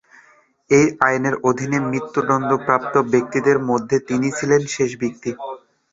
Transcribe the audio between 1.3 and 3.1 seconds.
অধীনে মৃত্যুদণ্ডপ্রাপ্ত